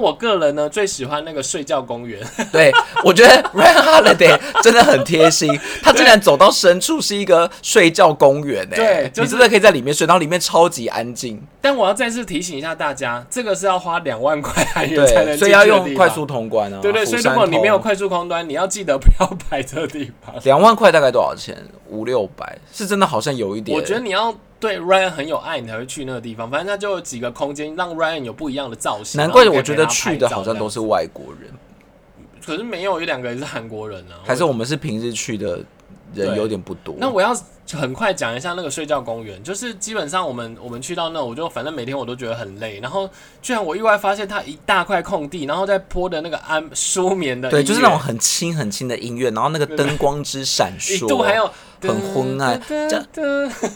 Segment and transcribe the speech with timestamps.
[0.00, 2.70] 我个人呢最喜欢那个睡觉公园， 对
[3.02, 16.24] 我觉得 Ryan Holiday 真的很贴心，他竟然走到深处是一个睡觉公园哎、对就是你真的可以在里面睡，然后里面超级安静，但我要再次提醒一下大家，这个是要花两万块韩元才能所以要用快速。
[16.24, 16.78] 通关啊。
[16.80, 20.32] 对对，釜所以如果你没有快速空端，你要记得不要排这地方。
[20.44, 21.56] 两万块大概多少钱？
[21.88, 23.76] 五六百，是真的好像有一点。
[23.76, 26.50] 我觉得你要对 Ryan 很有爱，你才会去那个地方。
[26.50, 29.18] 反正它就有几个空间，让 Ryan 有不一样的造型。
[29.18, 31.50] 难怪我觉得去的好像都是外国人，
[32.44, 34.18] 可是没有，有两个人是韩国人啊。
[34.24, 35.60] 还是我们是平日去的
[36.14, 36.94] 人有点不多。
[36.98, 37.34] 那我要
[37.72, 43.08] 很快讲一下那个睡觉公园，就是基本上我们我们去到那，我就反正每天我都觉得很累，然后
[43.42, 51.50] 居然我意外发现它一大块空地，然后在播的那个安舒眠的对，就是那种很轻很轻的音乐，然后那个灯光之闪烁度还，有
[51.82, 53.04] 很昏暗加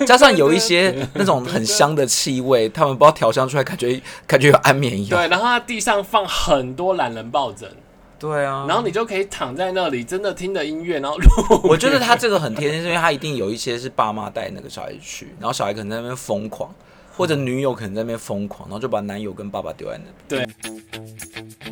[0.06, 5.18] 加上有一些 那种很香的气味，他们不知道调香出来，感觉感觉有安眠药。
[5.18, 7.68] 对，然后它地上放很多懒人抱枕，
[8.22, 11.26] 对啊，然后你就可以躺在那里，真的听着音乐，然后录。
[11.68, 16.72] 我觉得他这个很贴心，是因为他一定有一些是爸妈带那个小孩去，然后小孩可能在那边疯狂，
[17.16, 20.46] 或者女友可能在那边疯狂，然后就把男友跟爸爸丢在那边。
[20.46, 21.71] 对。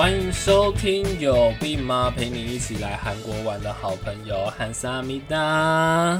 [0.00, 2.12] 欢迎收听《有病吗？
[2.14, 6.18] 陪你一起来韩国玩的好朋友汉萨米达。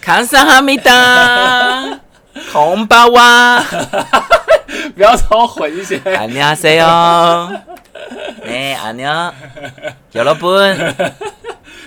[0.00, 2.00] 康萨哈密达，
[2.52, 3.64] 空巴哇，
[4.94, 5.98] 不要超混一些。
[5.98, 9.32] 안녕하세요。네 안녕
[10.12, 10.94] 여러분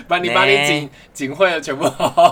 [0.08, 1.86] 把你把你没警警会的全部，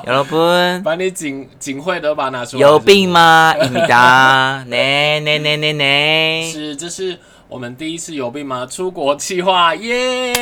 [0.05, 2.61] 여러분 把你警警会都把它拿出来。
[2.61, 3.55] 有病吗？
[3.57, 7.17] 입니다 네네네네네 是，这是
[7.52, 8.64] 我们第一次有病吗？
[8.64, 10.32] 出国计划，耶！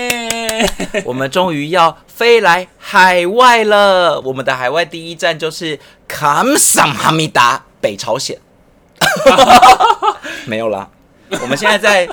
[1.04, 4.20] 我们终于要飞来海外了。
[4.20, 8.38] 我们的海外第一站就是康桑哈密达，北朝鲜。
[10.46, 10.88] 没有啦，
[11.42, 12.08] 我们现在在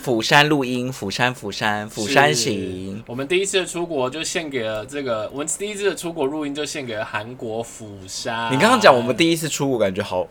[0.00, 3.04] 釜山录音，釜山，釜山，釜山行。
[3.06, 8.50] 我们第一次的出国就献给了这个，我们第一次的出国录音就献给了韩国釜山。
[8.50, 10.26] 你刚刚讲我们第一次出国，感觉好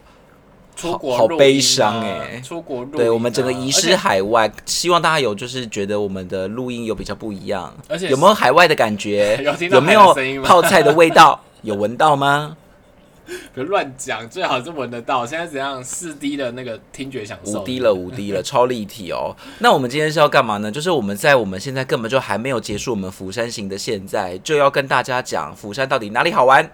[0.77, 9.35] 出国好悲伤欸出国对我们整个遗失海外，希望大家有就是觉得我们的录音有比较不一样，而且有没有海外的感觉？
[9.71, 11.41] 有没有泡菜的味道？
[11.63, 12.55] 有闻到吗？
[13.53, 15.25] 别乱讲，最好是闻得到。
[15.25, 15.83] 现在怎样？
[15.83, 19.35] 四 D 的那个听觉享受，五 D 了，五 D 了， 超立体哦。
[19.59, 20.71] 那我们今天是要干嘛呢？
[20.71, 26.71] 就是我们在我们现在根本就还没有结束我们釜山行的现在，就要跟大家讲釜山到底哪里好玩。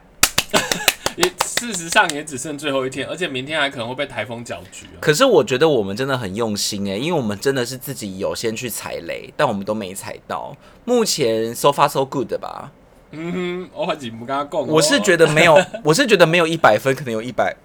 [1.16, 4.98] 也事实上也只剩最后一天，而且明天还可能会被台风搅局啊。
[5.00, 10.56] 可是我觉得我们真的很用心诶，因为我们真的是自己有先去踩雷，但我们都没踩到。
[10.86, 12.72] 目前 so far so good 吧？
[13.12, 17.56] 嗯哼，我还不跟他讲，我是觉得没有，我是觉得没有一百分，可能有一百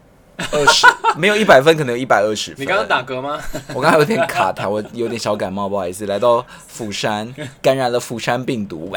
[0.53, 2.61] 二十，没有一百分，可能有一百二十分。
[2.61, 3.41] 你刚刚打嗝吗？
[3.75, 6.07] 我刚刚有点卡痰，我有点小感冒，不好意思。
[6.07, 8.95] 来到釜山，感染了釜山病毒。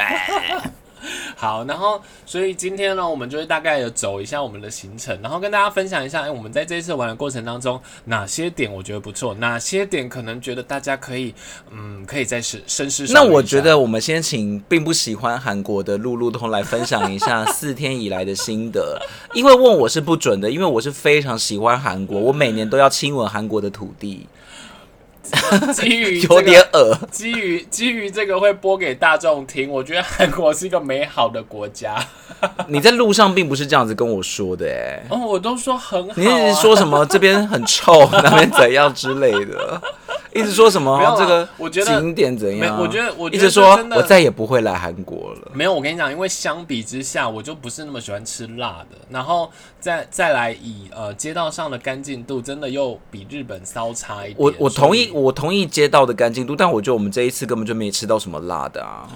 [1.02, 11.34] 喂 好，然后所以今天呢，我们就会大概有走一下我们的行程，然后跟大家分享一下，哎、我们在这一次玩的过程当中，哪些点我觉得不错，哪些点可能觉得大家可以，
[11.72, 13.20] 嗯，可以再深深思熟虑一下。
[13.20, 19.00] 那我觉得我们先请并不喜欢韩国的路路通来分享一下 四天以来的心得，
[19.34, 24.28] 因为问我是不准的，因为我是非常喜欢韩国，我每年都要亲吻韩国的土地，
[25.74, 26.98] 基于、这个、有点耳。
[27.12, 31.96] 基于基于这个会播给大众听，我觉得韩国是一个美好的国家。
[32.68, 39.82] 你在路上并不是这样子跟我说的，哎，哦，我都说很好、啊，你一直说什么这边很臭，那边怎样之类的，
[40.36, 45.52] 一直说什么这个我觉得景点怎样，没我觉得我一直说我再也不会来韩国了。
[45.54, 54.38] 没有，我跟你讲，因为相比之下，我就不是那么喜欢吃辣的，然后再再来以呃街道上的干净度，真的又比日本稍差一点。
[54.38, 59.10] 我我同意，，我同意街道的干净度，但我觉得我们这一次根本就没吃到什么辣的啊，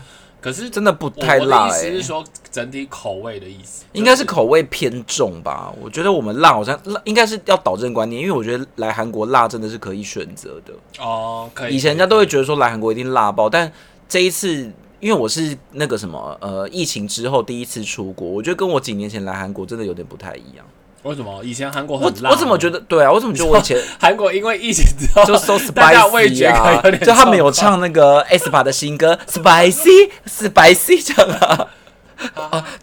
[0.45, 5.74] 可是真的不太辣哎、我的意思是说整体口味的意思，应该是口味偏重吧。
[5.81, 10.71] 我觉得我们辣好像辣，应该是要导正观念，因为我觉得来韩国辣真的是可以选择的。
[11.03, 11.75] 哦，可以。
[11.75, 13.71] 以前人家都会觉得说来韩国一定辣爆，但
[14.07, 14.71] 这一次。
[15.01, 20.65] 因为我是那个什么呃，疫情之后第一次出国，我觉得跟我几年前来韩国真的有点不太一样。
[21.06, 22.31] 为什么以前韩国我很辣？
[22.31, 23.12] 我怎么觉得对啊？
[23.12, 31.68] 我怎么觉得我以前 韩国因为疫情之后就 so 大家味觉 spicy 啊可能有点，就他们有唱那个 aespa 的新歌 spicy spicy 这样啊。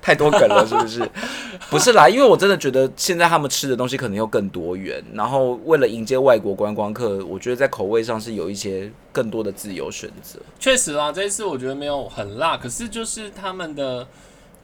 [0.00, 1.10] 太多梗了，是不是？
[1.70, 10.38] 不是啦，因为我真的觉得现在他们吃的东西可能又更多元，然后为了迎接外国观光客，我觉得在口味上是有一些更多的自由选择。
[10.60, 14.06] 确实啊，这一次我觉得没有很辣，可是就是他们的。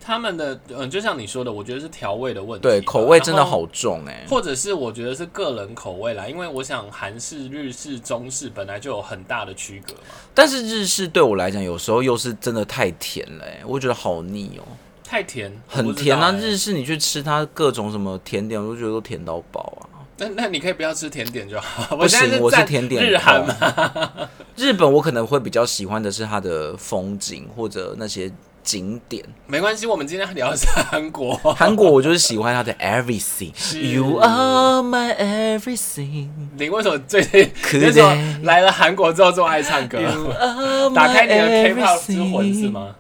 [0.09, 2.63] 他们的嗯，就像你说的，我觉得是调味的问题。
[2.63, 4.25] 对，口味真的好重哎。
[4.27, 10.01] 或者是我觉得是个人口味啦，因为我想韩式、日式、中式本来就有很大的区隔嘛。
[10.33, 14.65] 但是日式对我来讲，有时候又是真的太甜了，我觉得好腻哦。
[15.05, 16.33] 太甜，很甜啊！
[16.41, 20.09] 日式你去吃它各种什么甜点，我都觉得都甜到爆啊。
[20.17, 21.95] 那那你可以不要吃甜点就好。
[21.95, 23.05] 不行，我是甜点。
[23.05, 24.11] 日韩嘛
[24.57, 28.33] 日本我可能会比较喜欢的是它的风景或者那些。
[28.69, 31.35] 景点没关系，我们今天聊的是韩国。
[31.57, 33.51] 韩国我就是喜欢它的 everything。
[33.95, 36.29] You are my everything。
[36.59, 39.99] 你为什么最近就是说来了韩国之后这么爱唱歌？
[40.95, 42.95] 打开你的 K-pop 之魂是吗？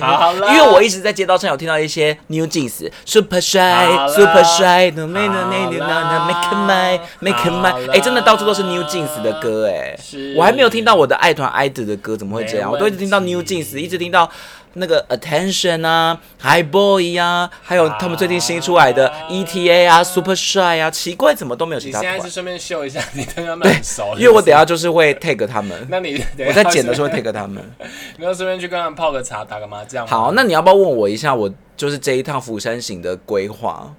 [0.00, 9.96] 好了，因为我一直在街道上有听到一些 New Jeans，Super 帅，Super 帅，No No No No No，Make my Make my，哎，真的到处都是 New Jeans 的歌哎，
[10.36, 12.70] 我还没有听到我的爱团 IDOL 的歌，怎么会这样？
[12.70, 14.30] 我都一直听到 New Jeans，一直听到。
[14.78, 21.98] 那个 attention 啊，high boy 啊，还有他们最近新出来的 ETA 啊，super 帅啊，奇怪怎么都没有其他。
[22.00, 24.14] 你现在是顺便秀一下，你跟他们很熟。
[24.16, 25.76] 因为我等下就是会 take 他们。
[25.88, 27.62] 那你我在剪的时候 take 他们。
[28.18, 30.06] 你要顺便去跟他们泡个茶，打个麻将。
[30.06, 33.90] 好，那你要不要问我一下，我就是这一趟釜山行的规划？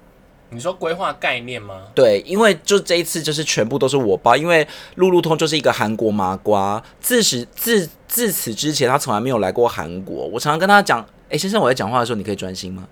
[0.50, 1.82] 你说规划概念吗？
[1.94, 10.26] 对，因为就这一次就是全部都是我包，因为路路通就是一个韩国麻瓜，自始自自此之前他从来没有来过韩国。
[10.26, 12.88] 我常常跟他讲，哎，先生，我在讲话的时候你可以专心吗？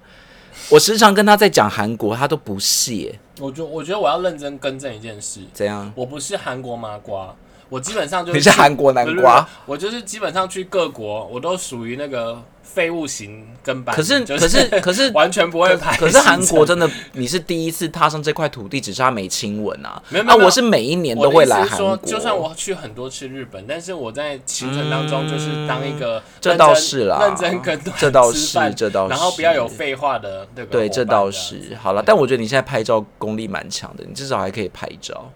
[0.69, 3.19] 我时常跟他在讲韩国，他都不屑。
[3.39, 5.93] 我觉我觉得我要认真更正一件事，怎样？
[5.95, 7.35] 我不是韩国麻瓜，
[7.69, 12.43] 我基本上就是你是韩国南瓜，我就是基本上去各国，我都属于那个。
[12.63, 15.97] 废物型跟班，可是可是 可是完全不会排。
[15.97, 20.03] 可是韩国真的，你是第一次踏上这块土地，只是他没亲吻啊。
[20.11, 21.97] 没有没有，我是每一年都会来韩国。
[21.99, 32.03] 就算我去很多次日本，但是我在行程当中就是当一个这倒是啦，认真跟这倒是这倒是，然后不要有废话的对对，这倒是好了。
[32.05, 35.33] 但我觉得你现在拍照功力蛮强的，你至少还可以拍照。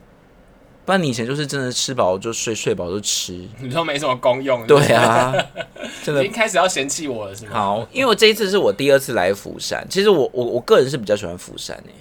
[0.84, 4.66] 不然你以前就是真的吃饱就睡，睡饱就吃，你说没什么功用。
[4.66, 5.32] 对啊，
[6.02, 6.20] 真的。
[6.22, 7.50] 已经开始要嫌弃我了是吗？
[7.52, 11.94] 好，因为我这一次是我第二次来釜山，其实我我我个人是比较喜欢釜山诶，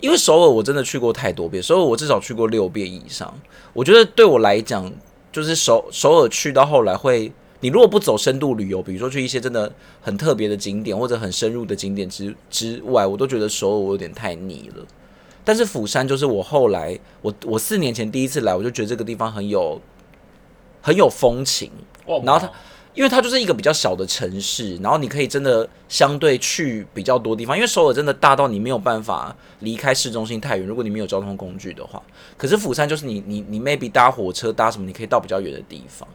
[0.00, 3.38] 因为首尔我真的去过太多遍，首尔我至少去过六遍以上。
[3.74, 4.90] 我觉得对我来讲，
[5.30, 9.70] 就是首首尔去到后来会，你如果不走深度旅游，比如说去一些真的
[10.00, 14.86] 很特别的景点或者很深入的景点之之外，我都觉得首尔我有点太腻了。
[15.48, 19.80] 但是釜山就是我后来，我我四年前第一次来，我就觉得这个地方很有
[20.82, 21.70] 很有风情。
[22.22, 22.52] 然后它，
[22.92, 27.56] 因为它就是一个比较小的城市，然后你可以真的相对去比较多地方。
[27.56, 32.02] 因为首尔真的大到你没有办法离开市中心太远，如果你没有交通工具的话。
[32.36, 36.06] 可是釜山就是你你你 maybe 搭火车搭什么，你可以到比较远的地方。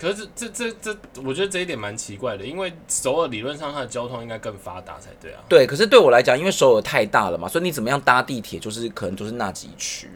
[0.00, 5.40] 可是这这这，我觉得这一点蛮奇怪的，因为首尔理论上它的交通应该更发达才对啊。
[5.46, 10.10] 对，可是对我来讲，因为首尔太大了嘛，所以你怎么样搭地铁，就是可能就是那几区。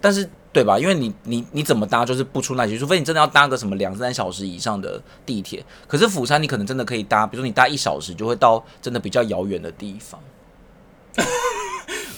[0.00, 0.78] 但是对吧？
[0.78, 5.62] 因为你你你怎么搭，就是不出那几区，除非你真的要搭个什么两三小时以上的地铁。
[5.86, 10.18] 可是釜山，你可能真的可以搭，比如说你搭一小时，就会到真的比较遥远的地方。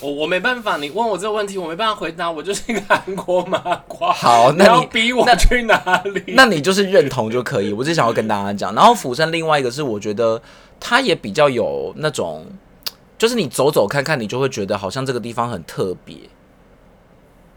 [0.01, 2.31] 我我没办法，你问我这个问题，我没办法回答。
[2.31, 4.13] 我就是一个韩国麻瓜。
[4.15, 6.23] 好，那你逼我去哪里？
[6.29, 7.73] 那你就是认同就可以。
[7.73, 8.75] 我只想要跟大家讲。
[8.75, 10.41] 然后釜山另外一个是，我觉得
[10.79, 12.47] 它也比较有那种，
[13.19, 16.17] 就是你走走看看，你就会觉得好像这个地方很特别。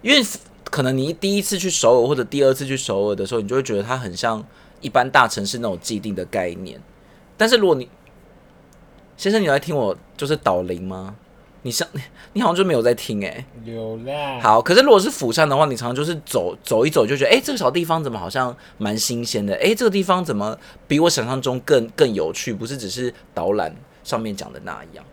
[0.02, 0.22] 因为
[0.66, 4.44] 可能你第一次去首尔或者第二次去首尔的时候，你就会觉得它很像
[4.82, 6.82] 一般大城市那种既定的概念。
[7.38, 7.88] 但是如果你
[9.16, 11.16] 先生，你来听我就是导聆吗？
[11.64, 11.88] 你像
[12.34, 14.40] 你好像就没有在听哎，有啦。
[14.42, 19.56] 好，可是如果是釜山的话，你常常就是走走一走，就觉得哎，这个小地方怎么好像蛮新鲜的？
[19.56, 22.54] 哎，这个地方怎么比我想象中更更有趣？
[22.54, 25.04] 不是只是导览上面讲的那样。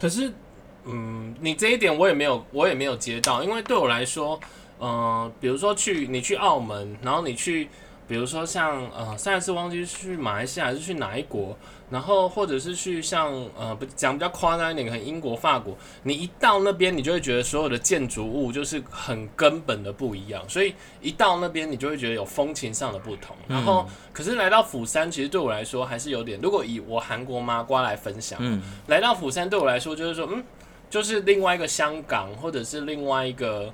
[0.00, 0.32] 可是，
[0.84, 4.38] 嗯，你这一点我也没有，我也没有接到，因为对我来说，
[4.80, 7.68] 嗯，比如说去你去澳门，然后你去，
[8.06, 11.56] 比如说像呃上一次忘记去马来西亚还是去哪一国？
[11.90, 23.36] 然后或者是去像呃不讲比较夸张一点，可能英国、法国，你一到那边，你就会觉得所有的建筑物就是很根本的不一样，所以一到那边，你就会觉得有风情上的不同。
[23.46, 30.42] 然后，可是来到釜山，其实对我来说还是有点，如果以我韩国麻瓜来分享，嗯，来到釜山对我来说就是说，嗯，
[30.88, 33.70] 就是另外一个香港，或者是另外一个。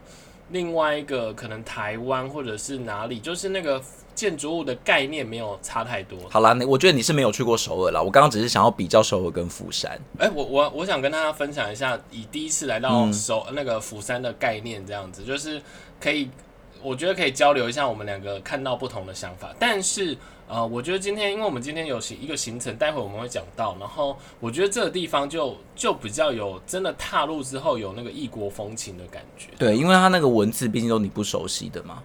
[0.51, 3.83] 另外一个可能台湾或者是哪里，就是那个
[4.15, 6.19] 建筑物的概念没有差太多。
[6.31, 8.03] 好啦，你我觉得你是没有去过首尔啦。
[8.03, 9.99] 我刚刚只是想要比较首尔跟釜山。
[10.19, 15.61] 哎、我我我想跟大家分享一下，以第一次来到首、那个釜山的概念，这样子就是
[16.01, 16.29] 可以，
[16.83, 19.55] 我觉得可以交流一下我们两个看到不同的想法。
[19.59, 20.17] 但是
[20.49, 29.49] 呃，我觉得今天因为我们今天有行一个行程，待会我们会讲到，然后我觉得这个地方就就比较有真的踏入之后有那个异国风情的感觉。
[29.59, 32.03] 对，因为它那个文字毕竟都你不熟悉的嘛，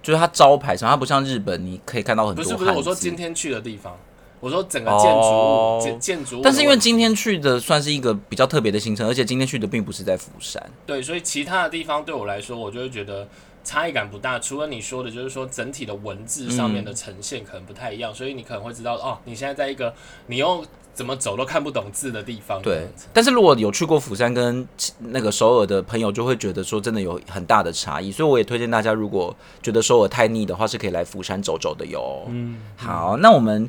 [0.00, 3.96] 就是它招牌上，它不像日本，你可以看到很多不是不是，我说今天去的地方，
[4.38, 10.64] 我说整个建筑哦物建、建筑但是因为今天去的算是一个比较特别的行程，而且今天去的并不是在釜山。
[10.86, 13.26] 对，所以其他的地方对我来说，我就会觉得
[13.68, 14.38] 差异感不大。
[14.38, 19.92] 除了你说的，就是说整体的文字上面的呈现可能不太一样，所以你可能会知道哦，你现在在一个
[20.28, 22.62] 你又怎么走都看不懂字的地方。
[22.62, 24.66] 对，但是如果有去过釜山跟
[25.00, 32.24] 那个首尔的朋友，就会觉得说真的有很大的差异，所以我也推荐大家，如果觉得首尔太腻的话，是可以来釜山走走的哟。
[32.30, 33.68] 嗯，好，那我们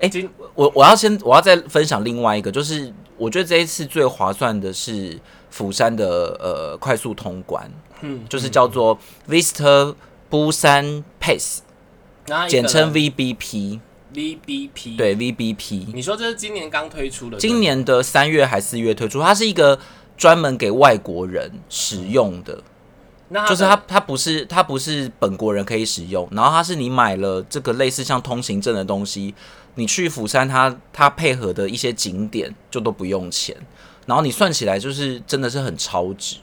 [0.00, 5.16] 哎今我我要先我要再分享另外一个，就是我觉得这一次最划算的是
[5.48, 7.70] 釜山的呃快速通关，
[8.02, 9.94] 嗯，就是叫做 Visitor
[10.30, 11.58] Busan Pace，
[12.48, 15.86] 简称 VBP，VBP。，对 VBP。
[15.94, 19.78] 你说这是今年刚推出的，今年的三月还四月推出，它是一个
[20.16, 22.62] 专门给外国人使用的，
[23.28, 29.34] 那就是它它它不是它不是本国人可以使用，然后它是你买了这个类似像通行证的东西，
[29.76, 33.56] 你去釜山它它配合的一些景点就都不用钱，
[34.06, 36.36] 然后你算起来就是真的是很超值。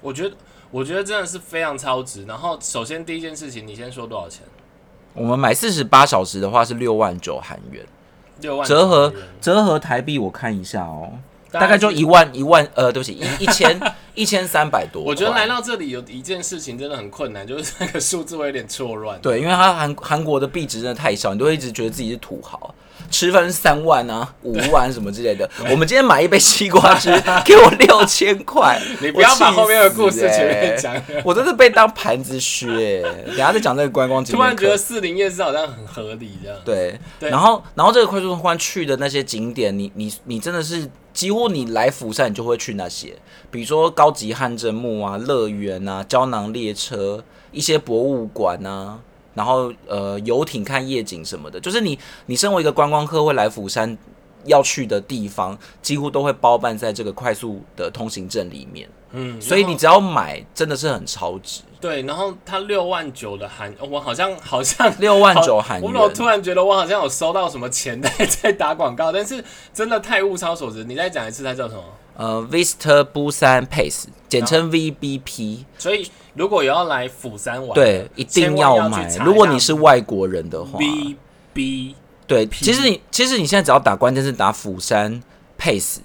[0.00, 0.34] 我觉得
[0.70, 2.24] 我觉得真的是非常超值。
[2.24, 4.42] 然后首先第一件事情，你先说多少钱？
[5.14, 7.84] 我们买四十八小时的话是六万九韩元，
[8.40, 11.10] 六万折合折合台币我看一下哦，
[11.50, 13.80] 大概就一万一万呃，对不起，一一千
[14.18, 15.00] 一千三百多。
[15.00, 19.16] 我觉得来到这里有一件事情真的很困难，就是那个数字会有点错乱。
[19.20, 22.74] 对，因为它韩韩国的币值真的太小，你都会一直觉得自己是土豪，
[23.10, 25.48] 吃饭三万啊、五万什么之类的。
[25.70, 27.10] 我们今天买一杯西瓜汁，
[27.46, 31.00] 给我六千块，你不要把后面的故事死前面欸讲。
[31.24, 33.02] 我真的被当盘子削、欸。
[33.28, 34.36] 等下再讲这个观光景点。
[34.42, 36.58] 突然觉得四零夜市好像很合理这样。
[36.64, 43.14] 对，对然后然后这个快速通关去的那些景点，你你你真的是几乎你来釜山，你就会去那些，
[43.50, 47.22] 比如说高级汗蒸木啊、乐园啊、胶囊列车、
[47.52, 48.98] 一些博物馆啊，
[49.34, 53.96] 然后呃游艇看夜景什么的，就是你你身为一个观光客会来釜山
[54.44, 70.84] 要去的地方，几乎都会包办在这个快速的通行证里面，嗯，所以你只要买，真的是很超值，对，然后它六万九的韩，哦我好像好像六万九韩我突然觉得我好像有收到什么钱在在打广告，但是真的太物超所值。
[70.84, 71.82] 你再讲一次，它叫什么？
[72.18, 75.64] 呃，Visitor Busan Pace，简称 VBP。
[75.78, 79.08] 所以如果有要来釜山玩，对，一定要买。
[79.18, 81.16] 如果你是外国人的话，V
[81.54, 81.94] B
[82.26, 85.22] 对，其实你其实你现在只要打关键字打釜山
[85.58, 85.98] Pace，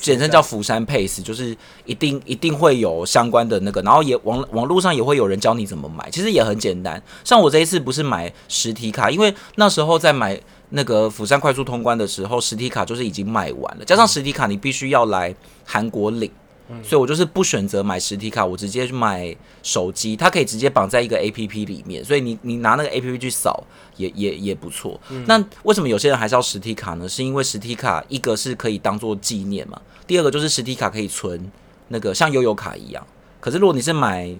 [0.00, 7.02] 简称叫釜山 Pace，就是一定一定会有相关的那个，然后也网网络上也会有人教你怎么买，其实也很简单。
[7.24, 15.34] 像我这一次不是买实体卡，因为那时候在买那个釜山快速通关的时候，实体卡就是已经卖完了，加上实体卡你必须要来
[15.64, 16.30] 韩国领。
[16.82, 23.64] 所以我就是不选择买实体卡，我直接去买手机，它可以直接绑在一个 A P P 里面，所以你你拿那个 A P P 去扫
[23.96, 25.00] 也也也不错。
[25.26, 27.08] 那为什么有些人还是要实体卡呢？
[27.08, 31.50] 是因为实体卡一个是可以当做纪念嘛，第二个就是实体卡可以存
[31.88, 33.06] 那个像悠游卡一样。
[33.38, 34.34] 可是如果你是买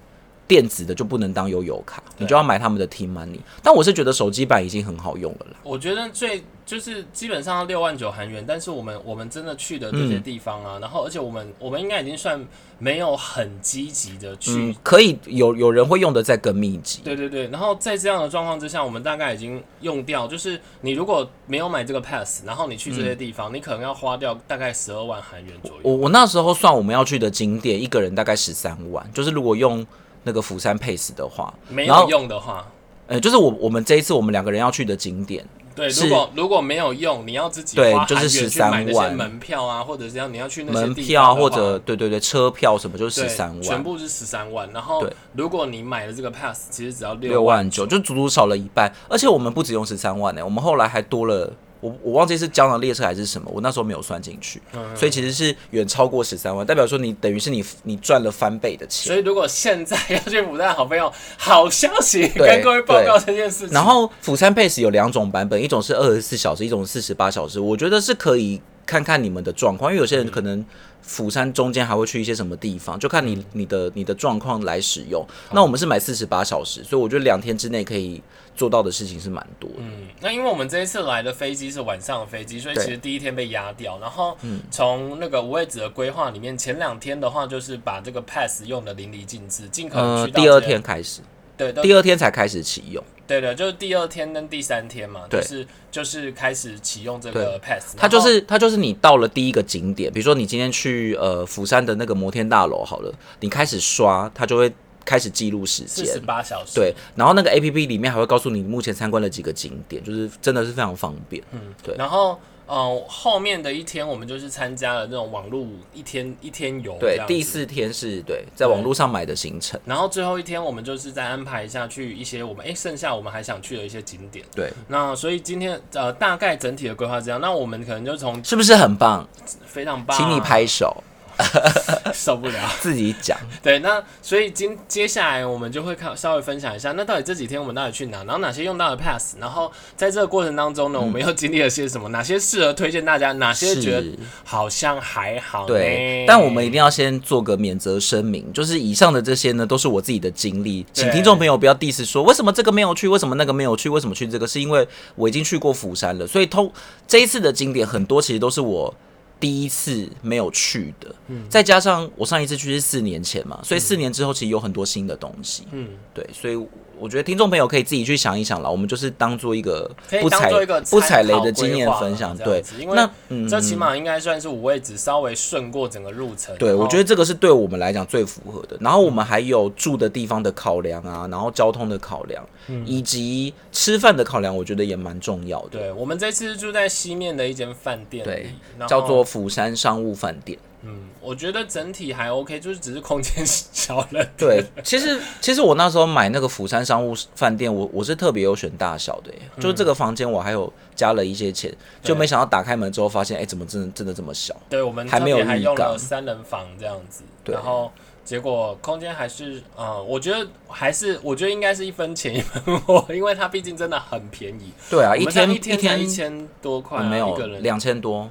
[0.49, 3.41] 电子的，就不能当悠游卡，你就要买他们的 T Money。
[3.63, 5.57] 但我是觉得手机版已经很好用了啦。
[5.63, 12.45] 我觉得最就是基本上六万九韩元，但是我们我们真的去的这些地方啊，然后而且我们我们应该已经算
[12.79, 17.01] 没有很积极的去，嗯，可以有有人会用的再更密集。
[17.05, 25.81] 对对对，然后在这样的状况之下，我们大概已经用掉，就是你如果没有买这个 pass，然后你去这些地方，你可能要花掉大概十二万韩元左右。
[25.83, 29.87] 我我那时候算我们要去的景点，一个人大概十三万，就是如果用
[30.27, 32.67] 那个釜山 Pace 的话，没有用的话，
[33.07, 44.69] 呃，就是我我们这一次我们两个人要去的景点，对，如果如果没有用，你要自己对花就是13韩元去买那些万门票啊，或者是要你要去那些门票或者对对对车票什么就是对十三万，全部是十三万。
[44.73, 48.93] 然后如果你买了这个 pass，其实只要六万万九，就足足少了一半。
[49.09, 51.53] 而且我们不只用十三万呢、我们后来还多了。
[51.81, 59.07] 我我忘记是胶囊列车还是什么，我那时候没有算进去，嗯所以其实是远超过十三万，代表说你等于是你你赚了翻倍的钱。
[59.07, 63.71] 所以如果现在要去釜山，好朋友，好消息跟各位报告这件事情。
[63.71, 67.61] 然后釜山 Pace 有两种版本，一种是二十四小时，一种四十八小时。
[67.61, 70.65] 我觉得是可以看看你们的状况，因为有些人可能
[71.03, 75.25] 釜山中间还会去一些什么地方，就看你你的你的状况来使用。
[75.53, 78.23] 那我们是买四十八小时，所以我觉得两天之内可以
[78.57, 79.77] 做到的事情是蛮多的。
[79.79, 83.99] 嗯，那因为我们这一次来的飞机是晚上的飞机，所以其实第一天被压掉。
[84.01, 84.37] 然后
[84.71, 91.21] 从那个无位置的规划里面，前两天的话就是把这个 pass 用的淋漓尽致，尽可能呃，去到第二天开始，
[91.57, 93.05] 对都第二天才开始启用。
[93.27, 104.73] 对的，就是第二天跟第三天嘛，就是就是开始启用这个 pass，它就是它就是你到了第一个景点，比如说你今天去呃釜山的那个摩天大楼好了，你开始刷，它就会
[105.07, 106.23] 开始记录时四十间。
[106.27, 111.43] 八小时，对，然后那个 A P P 里面还会告诉你目前参观了几个景点，就是真的是非常方便。
[111.53, 117.43] 嗯对然后呃后面的一天我们就是参加了那种网络一天一天游，对，第。
[117.47, 119.81] 四天是对在网络上买的行程。
[119.85, 124.45] 然后最后一天，我们就是再安排一下去一些我们哎剩下我们还想去的一些景点。
[124.53, 129.25] 对，那所以今天呃大概整体的规划这样，那我们可能就从是不是很棒？
[129.65, 131.05] 非常棒，请你拍手，
[132.15, 132.59] 受不了。
[132.81, 133.39] 自己讲。
[133.63, 144.05] 对，那所以今接下来我们就会看稍微分享一下，那到底这几天我们到底去哪，然后哪些用到的 pass，然后在这个过程当中呢，我们又经历了些什么，哪些适合推荐大家，哪些觉得
[144.45, 145.67] 好像还好呢？
[145.69, 156.73] 对，但我们一定要先做个免责声明，就是以上的这些呢，都是我自己的经历，请听众朋友不要 diss 说为什么这个没有去，为什么那个没有去，为什么去这个，是因为我已经去过釜山了，所以通
[157.07, 158.95] 这一次的景点很多其实都是我
[159.39, 161.15] 第一次没有去的，
[161.49, 166.57] 再加上我上一次去是四年前嘛，所以四年之后其实有很多新的东西，嗯，对，所以
[166.99, 176.57] 我觉得听众朋友可以自己去想一想了，我们就是当做一个不踩一个不踩雷的经验分享，对因为那嗯这起码应该算是五位子稍微顺过整个路程。
[176.57, 178.77] 对，我觉得这个是对我们来讲最符合的。
[178.81, 182.45] 然后我们还有住的地方的考量啊，然后交通的考量，
[182.85, 185.79] 以及吃饭的考量，我觉得也蛮重要的。
[185.79, 188.51] 对我们这次是住在西面的一间饭店，对
[188.89, 190.59] 叫做釜山商务饭店。
[190.83, 194.31] 嗯，我觉得整体还 OK，就是只是空间小了点。
[194.37, 204.55] 对，其实其实我那时候买那个釜山商务饭店，我我是特别有选大小的耶，就是这个房间我还有加了一些钱，就没想到打开门之后发现，哎、怎么真的真的这么小？
[204.69, 207.55] 对，我们还没有还用了三人房这样子，对。
[207.55, 207.91] 然后
[208.25, 218.31] 结果空间还是，呃，我觉得还是，我觉得应该是一分钱一分货，因为它毕竟真的很便宜，对啊，一天一天一千多块、啊，没有两千多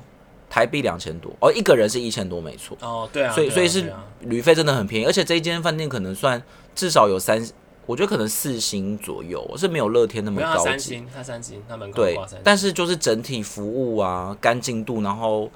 [0.49, 2.77] 台币两千多哦，一个人是一千多没错。
[2.81, 6.41] 哦，对啊，所以所以是旅费真的很便宜，而且这一间饭店可能算
[6.73, 7.45] 至少有三，
[7.85, 10.63] 我觉得可能四星左右，是没有乐天那么高级。
[10.63, 15.49] 三星，它三星，它门口对但是就是整体服务啊、干净度，然后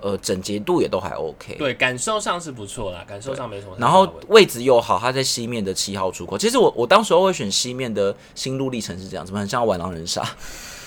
[0.00, 1.56] 呃整洁度也都还 OK。
[1.56, 4.08] 对感受上是不错啦，感受上没什么然后。
[4.28, 6.38] 位置又好，它在西面的七号出口。
[6.38, 10.24] 其实我我当时候会选西面的心路历程是这样，怎么很像玩狼人杀？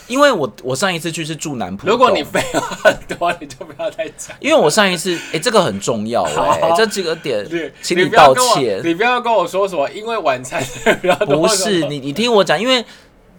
[0.07, 4.35] 因为我我上一次去是住南浦，如果你废话很多，你就不要再讲。
[4.39, 8.81] 因为我上一次哎、这个很重要哎、欸这几个点你，请你道歉。
[8.83, 10.63] 你不要跟我说什么，因为晚餐
[11.27, 12.83] 不是你，你听我讲，因为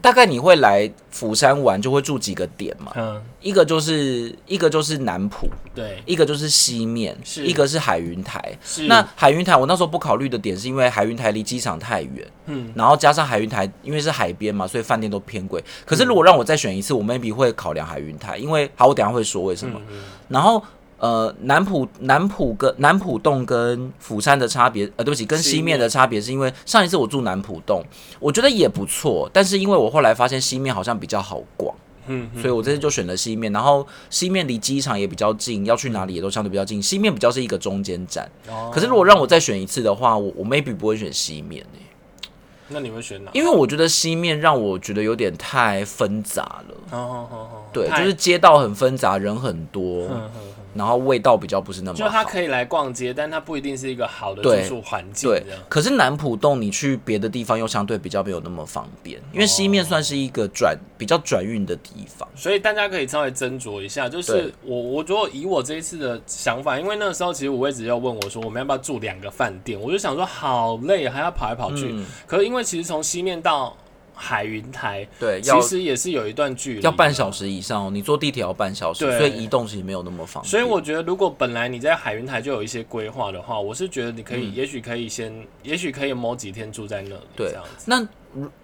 [0.04, 2.92] 大概你会来釜山玩，就会住几个点嘛。
[2.94, 8.58] 嗯，一个就是一个就是南浦，对，一个就是西面，是一个是海云台。
[8.62, 15.64] 是那海云台我那时候不考虑的点是因为海云台离机场太远，嗯，然后加上海云台因为是海边嘛，所以饭店都偏贵。
[15.86, 19.80] 可是如果让我再选一次，我 maybe 会考量海云台，因为好，我等一下会说为什么。
[19.90, 19.96] 嗯
[20.28, 20.62] 然后
[20.98, 27.82] 呃，南浦南浦跟南浦洞跟釜山的差别，呃，对不起，跟西面的差别是因为上一次我住南浦洞，
[28.20, 31.74] 我觉得也不错，但是因为我后来发现西面好像比较好逛，
[32.06, 33.52] 嗯嗯所以我这次就选了西面。
[33.52, 36.82] 然后西面离机场也比较近，要去哪里也都相对比较近。
[36.82, 41.80] 西面比较是一个中间站，哦可是如果让我再选一次的话，我我 maybe 不会选西面、欸、
[42.68, 43.30] 那你会选哪？
[43.34, 46.74] 因为我觉得西面让我觉得有点太纷杂了。
[46.90, 52.10] 哦哦哦哦，对，就是街道很纷杂，人很多，嗯嗯嗯然后味道比较不是那么就好。
[52.10, 55.30] 它可以来逛街，但它不一定是一个好的住宿环境。
[55.30, 62.28] 对，可是南浦洞你去别的地方又相对比较没有那么方便，因为西面算是一个转比较转运的地方。
[62.34, 64.08] 所以大家可以稍微斟酌一下。
[64.08, 69.80] 就是我，我如果以我这一次的想法，因为那个时候其实我位只要问我说，我们要不要住两个饭店？
[69.80, 71.90] 我就想说好累，还要跑来跑去。
[71.92, 73.76] 嗯，可是因为其实从西面到
[74.14, 77.24] 海云台，对，其实也是有一段距离，要半小。
[77.34, 80.48] 时以上哦，你坐地铁要半小时，所以移动其实没有那么方便。
[80.48, 87.86] 所以我觉得，如果本来你在海云台就有一些规划的话，我是觉得你可以，嗯也许可以先，也许可以某几天住在那里，对这样子。
[87.86, 88.06] 那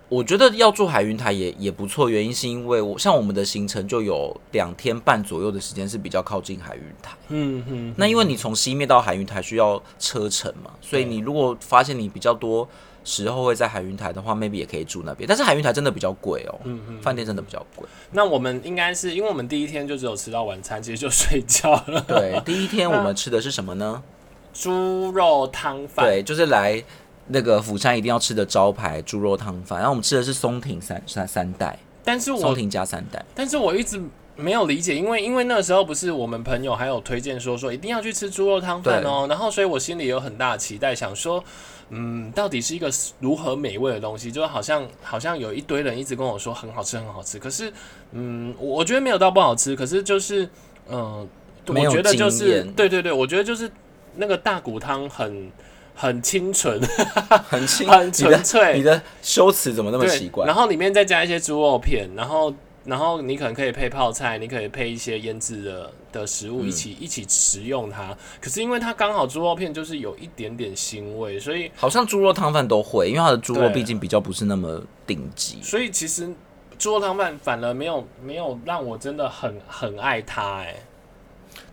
[0.08, 7.16] 我觉得要住海云台也也不错，原因是因为我像我们的行程就有两天半左右的时间是比较靠近海云台。
[7.28, 12.68] 嗯哼，那因为你从西面到海云台需要车程嘛，所以你如果发现你比较多
[13.10, 15.26] 时候会在海云台的话，maybe 也可以住那边。
[15.26, 17.84] 但是海云台真的比较贵哦，嗯嗯，饭店真的比较贵。
[18.12, 22.00] 那我们应该是因为我们第一天就只有吃到晚餐，其实就睡觉了。
[22.06, 24.00] 对，第一天我们吃的是什么呢？
[24.54, 26.06] 猪肉汤饭。
[26.06, 26.82] 对，就是来
[27.26, 29.80] 那个釜山一定要吃的招牌猪肉汤饭。
[29.80, 33.24] 然后我们吃的是松亭三三三代，但是我松亭加三代。
[33.34, 34.00] 但是我一直
[34.36, 41.44] 没有理解，因为因为那个时候不是我们朋友还有推荐说说一定要去吃猪肉汤饭哦，然后所以我心里有很大的期待，想说，
[41.90, 44.32] 嗯，到底是一个如何美味的东西？
[44.32, 47.72] 就好像好像有一堆人一直跟我说很好吃很好吃，可是
[48.12, 50.48] 嗯，我我觉得没有到不好吃，可是就是
[50.88, 51.28] 嗯，
[51.66, 53.70] 我觉得就是对对对，我觉得就是
[54.16, 55.50] 那个大骨汤很。
[55.92, 56.80] 很清纯，
[57.50, 58.78] 很清，很纯粹。
[58.78, 60.46] 你的修辞怎么那么奇怪？
[60.46, 62.50] 然后里面再加一些猪肉片，然后，
[62.84, 68.16] 然后你可能可以配泡菜，你可以配一些腌制的的食物一起一起食用它。
[68.40, 75.58] 可是因为它刚好猪肉片就是有一点点腥味，所以好像猪肉汤饭都会，因为它的猪肉毕竟比较不是那么顶级。
[75.62, 76.28] 所以其实
[76.78, 80.76] 猪肉汤饭反而没有没有让我真的很很爱它哎。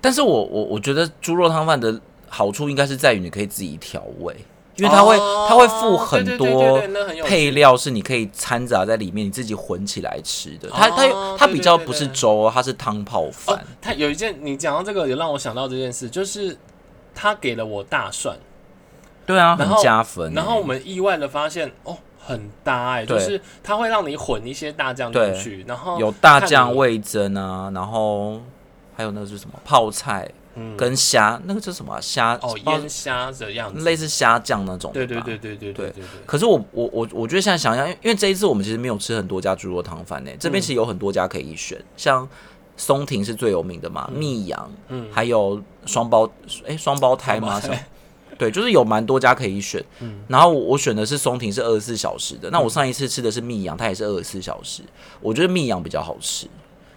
[0.01, 1.99] 但是我我我觉得猪肉汤饭的。
[2.29, 4.35] 好处应该是在于你可以自己调味，
[4.77, 6.79] 因为它会它会附很多
[7.25, 10.69] 配料，是你可以掺杂在里面，你自己混起来吃的。
[10.69, 13.65] 它它它比较不是粥，它是汤泡饭。
[13.81, 16.55] 它有一件你讲到这个，也让我想到这件事，就是
[17.15, 18.37] 他给了我大蒜，
[19.25, 20.33] 对啊，很加分。
[20.33, 28.39] 然后我们意外的发现，哦，很搭哎，就是它会让你混一些大酱进去，然后有大酱味增啊，然后
[28.95, 30.29] 还有那个是什么泡菜。
[30.77, 34.91] 跟虾那个叫什么虾哦腌虾的样子，类似虾酱那种。
[34.93, 36.03] 对对对对对对对。
[36.25, 42.27] 可是我我我我觉得现在想想，因为因为这一次我们其实没有吃很多家猪肉汤饭呢，这边其实有很多家可以选，像
[42.75, 46.29] 松亭是最有名的嘛，密阳，嗯，还有双胞
[46.65, 47.61] 哎双胞胎吗？
[48.37, 49.83] 对，就是有蛮多家可以选。
[49.99, 54.83] 嗯，然后我选的是松亭是二十四小时的，那我上一次吃的是密阳，它也是二十四小时，
[55.21, 56.47] 我觉得密阳比较好吃。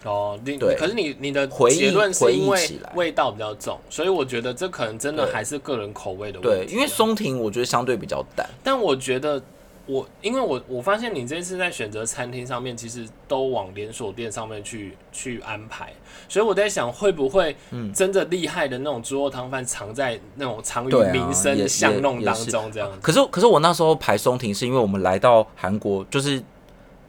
[0.04, 2.58] 哦，你对，可是你你的结论是因为
[2.94, 6.66] 味道比较重，所以我觉得这可能真的还是个人口味的问题。
[6.66, 9.42] 对，因为松亭我觉得相对比较淡，但我觉得
[9.84, 15.92] 我因为我我发现你这次在选择餐厅上面，其实都往连锁店上面去去安排，
[16.28, 17.54] 所以我在想会不会
[17.94, 22.90] 真的厉害的那种猪肉汤饭藏在那种藏于民生巷弄当中这样。
[23.02, 26.42] 可是可是我那时候排松亭是因为我们来到韩国就是。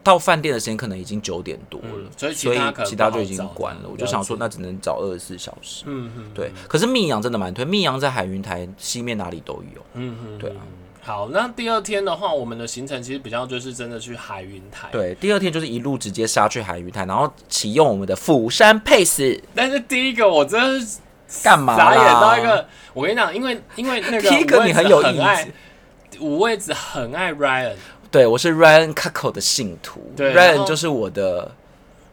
[0.03, 3.81] 到饭店的时间可能已经九点多了，所以其他其他就已经关了。
[3.91, 5.83] 我就想说，那只能找二十四小时。
[5.85, 6.51] 嗯嗯，对。
[6.67, 9.81] 可是密阳真的蛮推，密阳在海云台西面哪里都有。
[9.93, 10.57] 嗯嗯，对啊。
[11.03, 14.87] 好，那第二天的话，我们的行程其实比较就是真的去海云台。
[14.91, 19.41] 对，第二天就是一路直接杀去海云台，然后启用我们的釜山 pace。
[19.55, 20.99] 但是第一个我真的是
[21.43, 21.75] 干嘛？
[21.75, 25.47] 眨眼到一个，我跟你讲，因为因为那个 第一个你很有意思，
[26.19, 27.73] 五位子很爱 Ryan。
[28.11, 31.49] 对，我是 Ryan Kako 的信徒，Ryan 就是我的。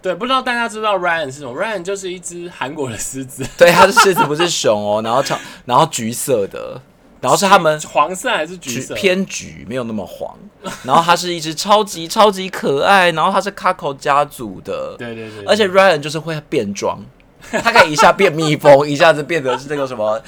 [0.00, 3.44] 对，不知道大家知道 Ryan 是什么？Ryan 就是一只韩国的狮子。
[3.58, 5.02] 对，它是狮子，不是熊哦。
[5.02, 6.80] 然后长，然后橘色的，
[7.20, 8.94] 然后是他们黄色还是橘色？
[8.94, 10.38] 偏橘，没有那么黄。
[10.84, 14.94] 然后它是一只超级超级可爱，然后它是 Kako 家族的。
[14.96, 15.44] 对对对。
[15.46, 17.00] 而且 Ryan 就是会变装。
[17.62, 20.20] 他可以一下变蜜蜂，一下子变得是那个什么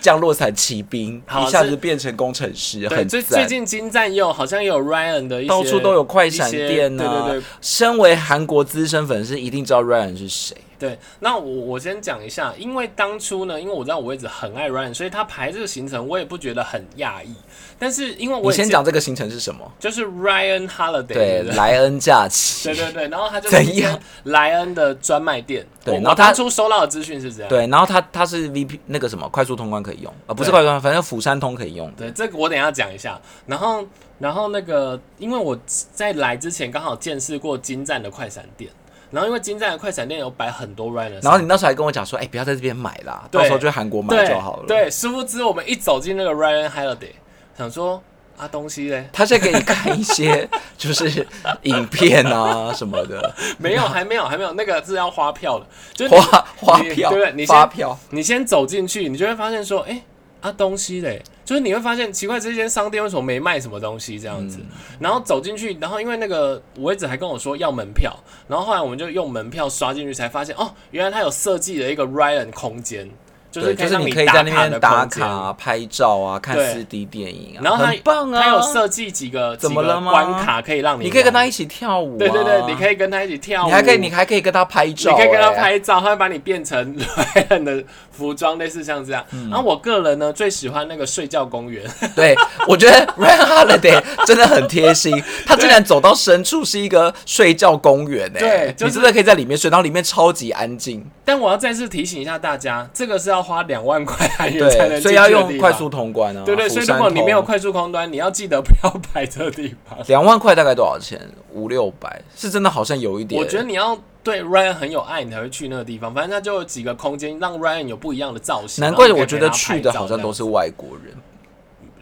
[0.00, 7.04] 降落伞骑兵，一下子变成工程师，很最最近金赞又好像有 Ryan 的一些，到处都有快闪店呢。
[7.04, 10.56] 对对对，身为韩国资深粉丝，一定知道 Ryan 是谁。
[10.78, 17.34] 对，那我我先讲一下，因为当初呢，因为我知道我一直很爱 Ryan，所以他排这个行程我也不觉得很讶异。
[17.78, 31.90] 但是因为我先讲这个行程是什么，就是 Ryan Holiday，对，莱恩假期， 对对对，然后他就怎样莱恩的专卖店，对，然后他初收到的资讯是这样，对，然后他他是 VP 那个什么快速通关可以用啊，不是快速通关，反正釜山通可以用。
[31.92, 33.20] 对，这个我等下讲一下。
[33.46, 33.84] 然后
[34.18, 38.70] 然后那个，因为我在来之前刚好见识过金站的快闪店。
[39.14, 44.64] 然后因为金站的快闪店有摆很多 Ryan，然后你那时候还跟我讲说，哎，不要在这边买啦，到时候去韩国买就好了。
[44.66, 47.12] 对，殊不知我们一走进那个 Ryan Holiday，
[47.56, 48.02] 想说
[48.36, 51.26] 啊东西嘞，他在给你看一些 就是
[51.62, 57.32] 影片啊什么的，没有，还没有，还没有，那个是要花票的，就花花票，对不对？
[57.34, 60.02] 你先票，你先走进去，你就会发现说，哎。
[60.44, 64.58] 啊，东西嘞，就是你会发现奇怪，这间商店为什么没卖什么东西这样子？
[65.00, 68.14] 然后走进去，然后因为那个五位子还跟我说要门票，
[68.46, 73.08] 然后后来我们就用门票刷进去，才发现哦，原来它有设计了一个 Ryan 空间，
[73.54, 76.74] 就是对，就是你可以在那边打卡、拍照啊，看对。
[76.74, 78.42] 四 D 电影啊，然后它很棒啊！
[78.42, 80.10] 它有设计几个怎么了吗？
[80.10, 85.54] 关卡可以让你你可以跟他一起跳舞、啊，对对对，你可以跟他一起跳舞，你还可以，你还可以跟他拍照、你可以跟他欸。
[85.56, 86.96] 拍照，他会把你变成
[87.64, 89.24] 的服装，类似像这样。
[89.30, 89.48] 嗯。
[89.50, 91.84] 然后我个人呢最喜欢那个睡觉公园，
[92.16, 92.34] 对，
[92.66, 106.42] 我觉得 Ryan Holiday 真的很贴心， 他竟然走到深处是一个睡觉公园哎、对就是你真的可以在里面睡，然后里面超级安静，但我要再次提醒一下大家，这个是要花两万块韩元才能所以要用快速通关啊。
[106.46, 109.98] 对对，所以如果你没有快速通关，你要记得不要排这个地方。
[110.06, 111.20] 两万块大概多少钱？
[111.52, 113.40] 五六百，是真的好像有一点。
[113.40, 116.12] 我觉得你要对 Ryan 很有爱，你才会去那个地方。
[116.12, 118.82] 反正它就有几个空间，让 Ryan 有不一样的造型。
[118.82, 121.14] 难怪我觉得去的好像都是外国人，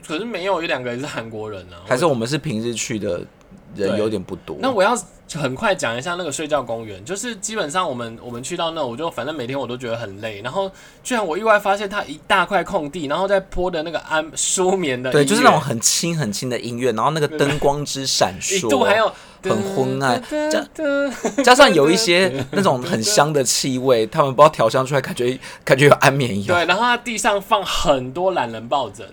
[0.07, 1.85] 可是没有，一两个人是韩国人啊。
[1.87, 3.20] 还是我们是平日去的
[3.74, 4.56] 人有点不多。
[4.61, 4.96] 那我要
[5.35, 10.70] 很快讲一下那个睡觉公园，就是基本上我们我们去到那，我就反正每天我都觉得很累，然后
[11.02, 19.11] 居然我意外发现它一大块空地，然后在播的那个安舒眠的对，就是那种很轻很轻的音乐，然后那个灯光之闪一烁，度还有
[19.42, 20.62] 很昏暗加
[21.42, 26.54] 加上有一些那种很香的气味，他们不知道调香出来，感觉感觉有安眠药。
[26.54, 29.06] 对，然后它地上放很多懒人抱枕，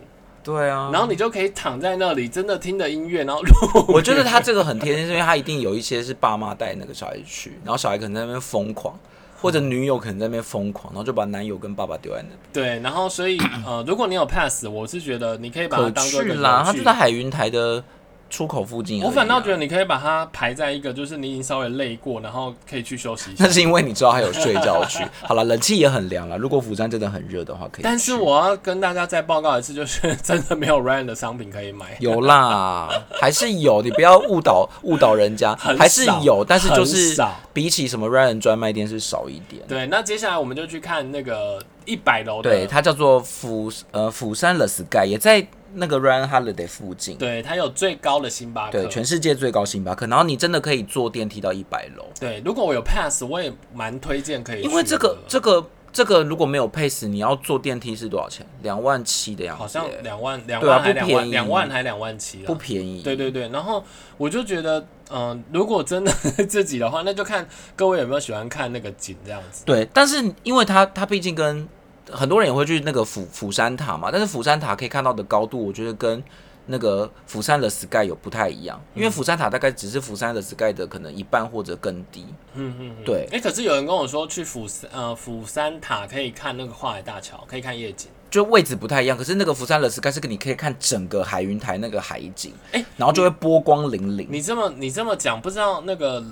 [0.43, 3.52] 对啊，然后你就可以躺在那里，真的听着音乐，然后录。
[3.93, 8.97] 我觉得他这个很贴心，是因为他一定有一些是爸妈带那个小孩去，然后小孩可能在那边疯狂，
[9.41, 12.39] 或者女友可能在那边疯狂，然后就把男友跟爸爸丢在那边。
[12.52, 17.84] 对，然后所以呃，如果你有 pass，我是觉得你可以把它当做去啦，他就在海云台的
[18.30, 19.06] 出口附近啊。
[19.06, 23.50] 我反倒觉得你可以把它排在一个，就是你已经稍微累过，然后可以去休息一下那。
[23.52, 25.04] 是因为你知道还有睡觉区。
[25.22, 26.38] 好了，冷气也很凉了。
[26.38, 27.84] 如果釜山真的很热的话，可以。
[27.84, 31.98] 但是我要跟大家再报告一次，就是 真的没有 Ryan 的商品可以买。
[32.00, 39.62] 有啦，还是有，你不要误导误导人家，还是有，但是就是比起什么 Ryan 专卖店是少一点。
[39.68, 47.17] 对，那接下来我们就去看那个一百楼的，对，它叫做釜呃釜山 The Sky，也在那个 Ryan Holiday 附近。
[47.17, 48.71] 对它有最高的星巴克。
[48.71, 54.62] 对，全世界最高星巴克，然后你真的可以坐电梯到一百楼，对，如果我有 pass，我也蛮推荐可以。
[54.62, 58.45] 因为这个这个这个如果没有 pass，，你要坐电梯是多少钱？
[58.62, 62.53] 两万七的样子，好像两万两万还两万两万还两万七不。
[62.55, 63.01] 便宜。
[63.01, 63.84] 对对对，然后
[64.17, 66.12] 我就觉得，嗯、如果真的
[66.47, 69.63] 自己的话，那就看各位有没有喜欢看那个景这样子。
[69.65, 71.67] 对，但是因为它它毕竟跟
[72.12, 76.24] 很多人也会去那个釜釜山塔嘛，但是釜山塔可以看到的高度，我觉得跟
[76.65, 82.28] 那个釜山的 Sky 有不太一样，因为釜山塔大概只是釜山的 Sky 的可能一半或者更低。
[82.54, 88.10] 嗯嗯，嗯对哎、可是有人跟我说去釜山呃釜山塔可以看那个跨海大桥，可以看夜景。
[88.30, 94.28] 就位置不太一样，可是那个釜山的 Sky 是你可以看整个海云台那个海景，哎然后就会波光粼粼。
[94.30, 96.24] 你这么你这么讲，不知道那个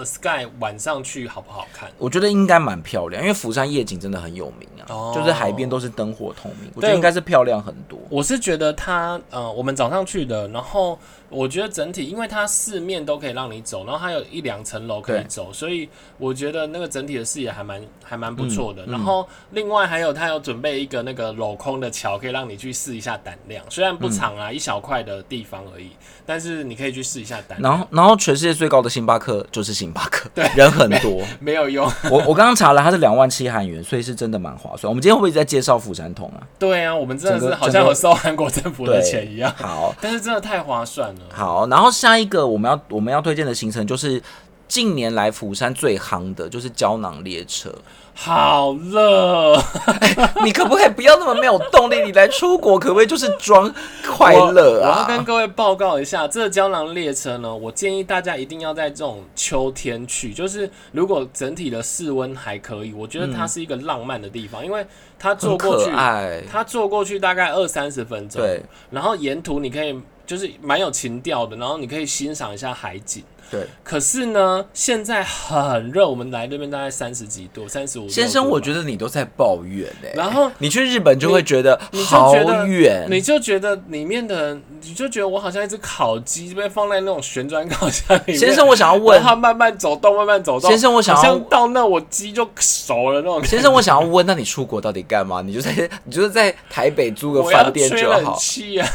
[0.00, 1.90] The Sky 晚上去好不好看？
[1.98, 7.98] 我觉得应该蛮漂亮，因为釜山夜景真的很有名啊，哦就是海边都是灯火通明，我觉得应该是漂亮很多。
[8.08, 10.98] 我是觉得它呃，我们早上去的，然后
[11.30, 15.88] 我觉得整体，因为它四面都可以让你走，然后还有一两层楼可以走，所以
[16.18, 18.84] 我觉得那个整体的视野还蛮还蛮不错的。
[18.86, 25.90] 然后另外还有它有准备一个那个镂空的桥，可以让你去试一下胆量，虽然不长啊，一小块的地方而已，
[26.26, 27.72] 但是你可以去试一下胆量。
[27.72, 31.22] 然后，然后全世界最高的星巴克就是星巴克， 对人很多。
[31.38, 34.90] 没有用，我我刚刚查了，它是两万七韩元，所以是真的蛮划算。
[34.90, 36.42] 我们今天会不会在介绍釜山桶啊？
[36.58, 41.19] 对啊，我们真的是好像有收韩国政府的钱一样，好但是真的太划算了。
[41.32, 44.22] 好，然后下一个我们要我们要推荐的行程就是
[44.68, 47.72] 近年来釜山最夯的，就是胶囊列车。
[48.12, 49.56] 好热，
[50.44, 52.02] 你可不可以不要那么没有动力？
[52.02, 53.72] 你来出国可不可以就是装
[54.06, 54.86] 快乐我？
[54.86, 55.22] 我要跟啊？
[55.24, 64.86] 各位报告一下，这个胶囊列车呢，我建议大家一定要在这种秋天去，就是如果整体的室温还可以，我觉得它是一个浪漫的地方，因为
[65.18, 66.42] 它坐过去，爱。
[66.50, 69.98] 它坐过去大概二三十分钟，对，然后沿途你可以
[70.30, 73.24] 就是蛮有情调的，然后你可以欣赏一下海景。
[73.50, 78.08] 对，可是呢，现在很热，我们来这边大概三十几度，三十五。
[78.08, 78.60] 先生，我。
[78.60, 82.36] 觉得你都在抱怨哎、然后你去日本就会觉得就好
[82.66, 88.38] 远，你就觉得里面的，你就觉得我好像一只烤鸡被放在那种旋转烤箱里面。
[88.38, 90.70] 先生，我想要问然后它慢慢走动，慢慢走动。
[90.70, 93.42] 先生我想要到那我鸡就熟了那种。
[93.42, 95.40] 先生，我想要问，那你出国到底干嘛？
[95.40, 95.72] 你就在
[96.04, 98.86] 你就是在台北租个饭店就好，气啊！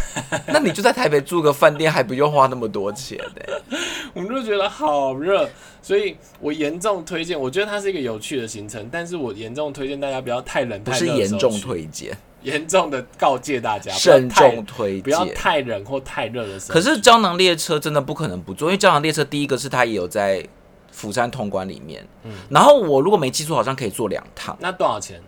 [0.45, 3.77] 那你就在台北租个饭店，还不用花那么多钱呢、
[4.13, 5.49] 我们就觉得好热，
[5.81, 7.37] 所以我严重推荐。
[7.39, 15.25] 我觉得它是一个有趣的行程，但是我严重推荐大家不要太冷不太热的是严重推荐，严重的告诫大家，慎重推荐不要。
[15.33, 16.73] 太冷或太热的时候。
[16.73, 20.45] 可是胶囊列车真的不可能不坐，因为胶囊列车第一个是它也有在
[20.91, 24.55] 釜山通关里面，嗯然后我如果没记错，好像可以坐两趟。
[24.61, 25.19] 那多少钱？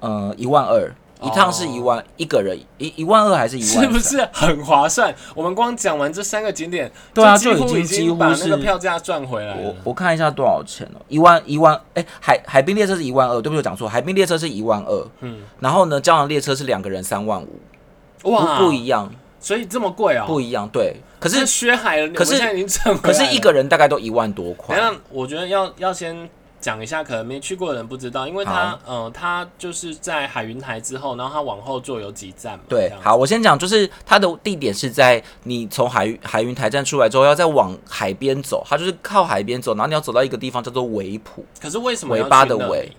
[0.00, 0.92] 呃一万二。
[1.22, 3.84] 一趟是一万一个人一一万二还是一万？
[3.84, 5.14] 是不是 很划算？
[5.34, 13.62] 我们光讲完这三个景点，对啊，就已经几乎把那个票价赚回来了我我看一下多少钱哦，一万一万哎，海海滨列车是一万二，对不对？
[13.62, 17.60] 讲错，海滨列车是一万二，嗯，然后呢，胶囊列车是两个人三万五，
[18.30, 20.26] 哇，不一样，所以这么贵啊？
[20.26, 20.96] 不一样，对。
[21.20, 24.76] 可是薛海，可是现在已经挣可是一个人大概都一万多块。
[24.76, 26.28] 那我觉得要要先。
[26.64, 32.64] 讲一下，可能没去过的人不知道，因为他，呃，他就是在海云台之后，然后他往后坐有几站嘛。
[32.66, 41.44] 对，好，我先讲，就是它的地点是在你从海海云台站出来之后，要再往海边走，它就是靠海边走，然后你要走到一个地方叫做维普。
[41.60, 42.90] 可是为什么尾巴的尾？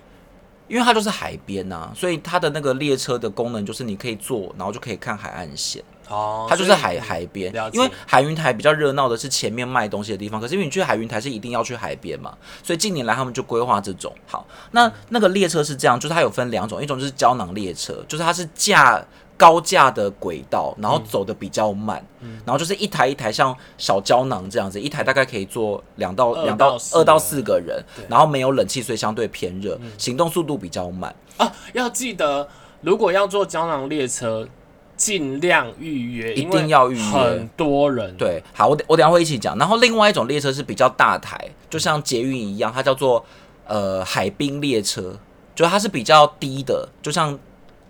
[0.68, 5.82] 因为它就是海边呐，所以它的那个列车的功能就是你可以坐，然后就可以看海岸线。
[6.08, 14.12] 哦，它就是海海边，因为海云台比较热闹的是前面卖东西的地方，可是因为你去海云台是一定要去海边嘛，所以近年来他们就规划这种。
[14.26, 19.04] 好，那那个列车是这样，就是它有分两种，一种就是胶囊列车，就是它是架
[19.36, 22.00] 高架的轨道，然后走的比较慢，
[22.44, 31.52] 然后就是一台一台像小胶囊这样子，一台大概可以坐两到两到二到四个人，然后没有冷气，所以相对偏热，行动速度比较慢啊。
[31.72, 32.48] 要记得，
[32.80, 34.46] 如果要坐胶囊列车。
[34.96, 37.02] 尽量预约，一定要预约。
[37.02, 39.56] 很多人对，好，我我等下会一起讲。
[39.58, 43.24] 然后另外一种列车是比较大台，就像捷运一样，它叫做
[43.66, 45.18] 呃海滨列车，
[45.54, 47.38] 就它是比较低的，就像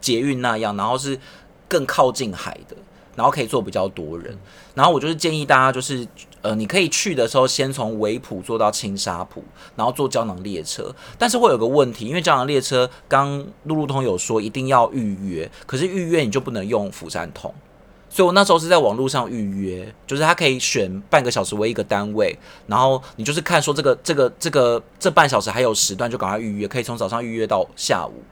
[0.01, 1.19] 捷运那样，然后是
[1.69, 2.77] 更靠近海的。
[3.15, 4.39] 然后可以坐比较多人，
[4.75, 6.07] 然后我就是建议大家，就是
[6.47, 9.43] 呃，你可以去的时候先从维普坐到青沙浦，
[9.75, 10.95] 然后坐胶囊列车。
[11.19, 17.53] 但是会有个问题，因为胶囊列车刚路路通有说一定要预约，可是预约你就不能用釜山通，
[18.09, 28.23] 所以我那时候是在网络上预约，就是他可以选半个小时为一个单位，然后你就是看说这个这个这个这半小时还有时段就赶快预约，可以从早上预约到下午。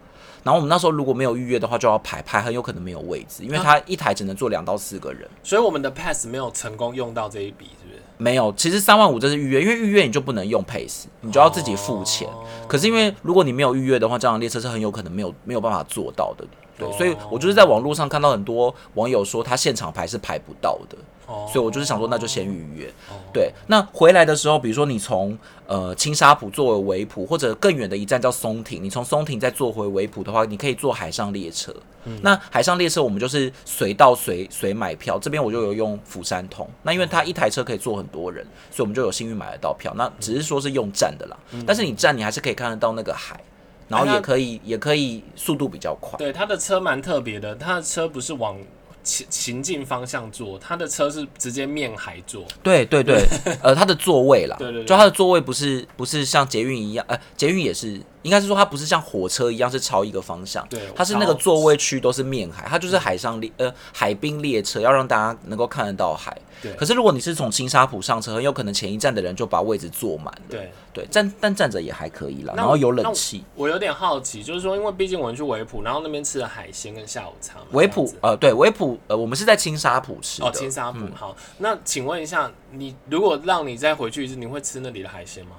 [0.44, 5.27] 然后我们那时候如果没有预约的话，就要排排，很有可能没有位置，因为它一台只能坐两到四个人。
[5.42, 7.70] 所以我们的 pass 没有成功用到这一笔？
[8.16, 12.29] 没有，其实三万五这是预约，因为预约你就不能用 Pace，你就要自己付钱。
[12.68, 16.44] 可是因为如果你没有预约的话，这辆列车是很有可能没有没有办法做到的。
[16.79, 20.96] 对，所以我就是在网络上看到很多网友说他现场排是排不到的。
[21.26, 22.92] 所以，我就是想说，那就先预约。
[23.32, 31.74] 对，那回来的时候，比如说你从呃青沙浦坐为维普，或者更远的一站叫松亭，你从松亭再坐回维普的话，你可以坐海上列车。
[32.20, 36.68] 那海上列车我们就是随到随随买票，这边我就有用釜山通。
[36.82, 39.90] 那因为它一台车可以坐很多人，所以我们就有幸运买得到票。
[39.96, 43.40] 那只是说是用站的啦，但是你站你还是可以看得到那个海，
[43.88, 46.18] 然后也可以也可以速度比较快。
[46.18, 48.58] 对，它的车蛮特别的，它的车不是往。
[49.04, 52.44] 行行进方向坐，他的车是直接面海坐。
[52.62, 53.22] 对对对，
[53.62, 58.00] 呃，他的座位啦，对对，就他的座位不是不是像捷运一样，呃，捷运也是。
[58.24, 66.37] 应该是说它不是像火车一样是朝一个方向，对，它是那个座位区都是面海，它就是海上列呃海滨列车，要让大家能够看得到海。
[66.60, 66.72] 对。
[66.72, 70.42] 可是如果你是从青沙浦上车，很有可能前一站的人就把位置坐满了。
[70.48, 73.44] 对对，站但站着也还可以啦，然后有冷气。
[73.54, 77.58] 我有点好奇，就是说，因为毕竟我们去维普，然后那边吃了海鲜跟下午茶。
[77.72, 80.48] 维普呃对维普呃我们是在青沙浦吃的。
[80.48, 81.37] 哦，青沙浦好。
[81.58, 85.56] 那请问一下，你如果让你再回去一次，你会吃那里的海鲜吗？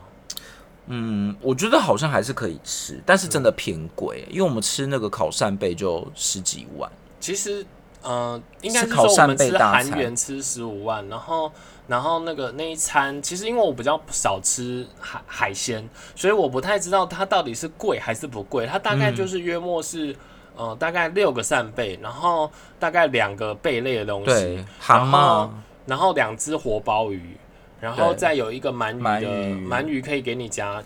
[0.88, 6.88] 嗯，我觉得好像还是可以吃，但是真的偏贵，因为我们吃那个烤扇贝就十几万。
[7.20, 7.66] 其实，
[8.04, 11.52] 呃，应该是说我们吃韩元吃十五万，然后，
[11.88, 18.68] 然后那个那一餐，其实因为我比较少吃海海鲜，所以我不太知道它到底是贵还是不贵。
[18.68, 20.16] 它大概就是约莫是，
[20.56, 25.50] 呃，大概六个扇贝，然后大概两个贝类的东西，蛤蟆，
[25.88, 27.36] 然后两只活鲍鱼。
[27.86, 29.30] 然后再有一个鳗鱼的
[29.70, 30.84] 鳗鱼可以给你加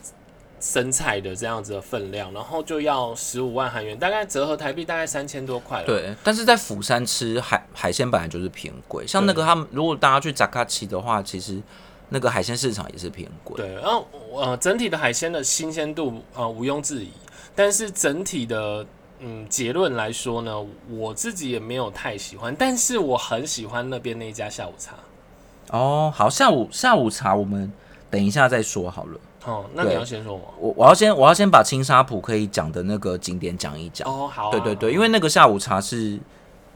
[0.60, 5.86] 生菜的这样子的分量，然后就要十五万韩元，大概折合台币大概三千多块了。
[5.86, 11.62] 对，但是在釜山吃海海鲜本来就是偏贵，像那个他们如果大家去扎卡奇的话，其实
[12.10, 13.56] 那个海鲜市场也是偏贵。
[13.56, 17.12] 对，然后呃整体的海鲜的新鲜度呃毋庸置疑，
[17.56, 18.86] 但是整体的
[19.20, 20.54] 嗯结论来说呢，
[20.90, 24.96] 我自己也没有太喜欢，但是我很喜欢那边那一家下午茶。
[25.70, 27.72] 哦，好，下午下午茶我们
[28.10, 29.20] 等一下再说好了。
[29.46, 30.44] 哦，那你要先说吗？
[30.60, 34.08] 我我要先我要先把青沙浦可以讲的那个景点讲一讲。
[34.08, 36.20] 哦，好，对对对，因为那个下午茶是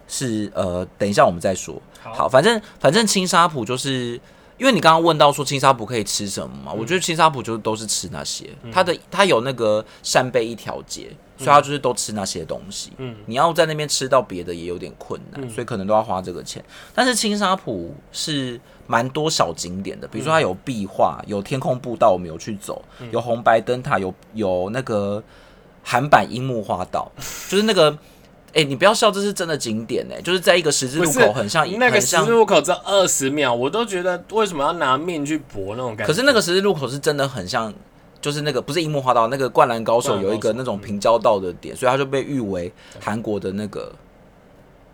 [0.08, 1.82] 是呃，等一下我们再说。
[2.02, 4.20] 好，反正反正青沙浦就是，
[4.58, 11.10] 因为你刚刚问到说青沙浦可以吃什么嘛，我觉得青沙浦就都是吃那些，它的它有那个扇贝一条街。
[11.36, 16.64] 所以它就是都吃那些东西，嗯，你要在那边吃到别的也有点困难，所以可能都要花这个钱。
[16.94, 25.22] 但是青沙浦是蛮多小景点的，比如说它有壁画，有天空步道，我们有去走，有红白灯塔，有有那个
[25.84, 27.12] 韩版樱木花道，
[27.50, 27.98] 就是那个。
[28.56, 36.06] 哎、你不要笑，这是真的景点哎、就是在一个十字路口，很像那个十字路口这二十秒，我都觉得为什么要拿命去搏那种感觉？
[36.06, 37.74] 可是那个十字路口是真的很像，
[38.22, 43.92] 就是那个不是樱木花道，那个灌篮高手灌篮高手有一个那种平交道的点，所以他就被誉为韩国的那个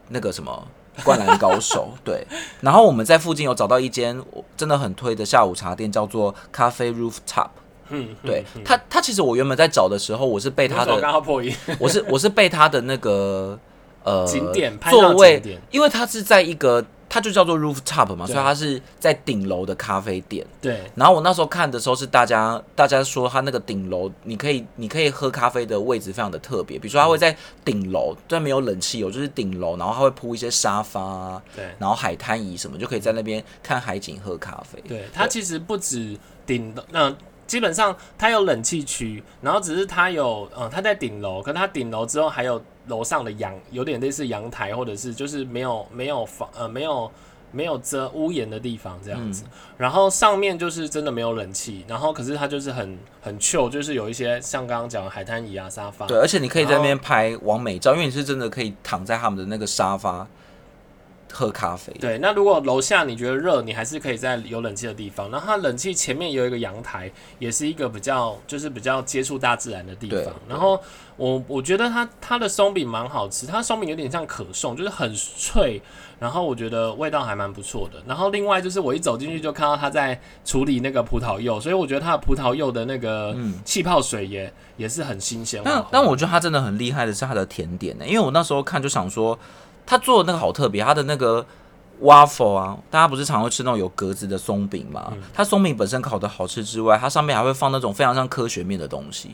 [0.08, 0.66] 那个什么
[1.04, 1.90] 灌篮高手。
[2.04, 2.26] 对，
[2.62, 4.22] 然后我们在附近有找到一间
[4.58, 7.50] 真的很推的下午茶店，叫做咖啡 Rooftop。
[7.92, 13.58] 嗯，对他，他其实我原本在找的时候，我是被他的，好破音，我是我是被他的那个
[14.06, 15.42] 呃景点座位，
[15.72, 20.46] 因为他是在一个，它就叫做 rooftop 嘛，所以它是在顶楼的咖啡店。
[20.62, 27.36] 对然后我那时候看的时候是大家大家说它那个顶楼，你可以你可以喝咖啡的位置非常的特别，比如说它会在
[27.66, 34.80] 顶楼，虽然没有冷气有，就是顶楼，然后它会铺一些沙发啊，对然后海滩椅什么，就可以在那边看海景喝咖啡。
[34.88, 37.16] 对，它其实不止顶楼，那、
[37.48, 47.10] 基本上它有冷气区，然后只是它有，呃，它在顶楼，可是它顶楼之后还有楼上的阳，有点类似阳台，或者是就是没有没有房，呃，没有。
[47.52, 60.28] 没有遮屋檐的地方这样子，嗯然后上面就是真的没有冷气，然后可是它就是很很 chill，就是有一些像刚刚讲的海滩椅啊、沙发，对，而且你可以在那边拍完美照，因为你是真的可以躺在他们的那个沙发
[61.32, 61.94] 喝咖啡。
[62.00, 65.30] 对，那如果楼下你觉得热，你还是可以在有冷气的地方。
[65.30, 70.34] 然后它冷气前面有一个阳台，也是一个比较就是比较接触大自然的地方。
[70.48, 70.80] 然后
[71.18, 75.82] 我我觉得它它的松饼蛮好吃，它松饼有点像可颂，就是很脆，
[76.20, 78.02] 然后我觉得味道还蛮不错的。
[78.08, 85.62] 然后另外就是我一走进去就看到他在处理那个葡萄柚，所以我觉得它的葡萄柚的那个气泡水也也是很新鲜。
[85.64, 89.38] 但但我觉得他真的很厉害的是他的甜点呢，因为我那时候看就想说，
[89.90, 91.44] 他做的那个好特别，他的那个
[92.00, 95.10] waffle 啊，大家不是常会吃那种有格子的松饼嘛？
[95.12, 99.32] 嗯它松饼本身烤的好吃之外，它上面还会放那种非常像科学面的东西，